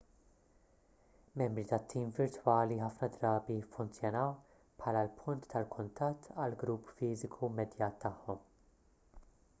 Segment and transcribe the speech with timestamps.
[1.41, 4.33] membri tat-tim virtwali ħafna drabi jiffunzjonaw
[4.81, 8.45] bħala l-punt tal-kuntatt għall-grupp fiżiku immedjat tagħhom